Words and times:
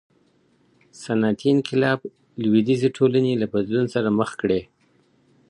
صنعتي 1.03 1.47
انقلاب 1.55 1.99
لویدیځې 2.43 2.89
ټولني 2.97 3.33
له 3.41 3.45
بدلون 3.53 3.85
سره 3.95 4.09
مخ 4.19 4.29
کړې. 4.41 4.61